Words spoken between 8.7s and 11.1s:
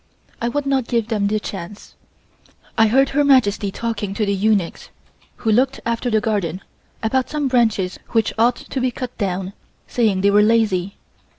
be cut down, saying they were lazy.